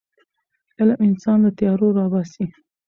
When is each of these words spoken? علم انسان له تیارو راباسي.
علم 0.79 0.97
انسان 1.07 1.37
له 1.45 1.51
تیارو 1.57 1.87
راباسي. 1.97 2.45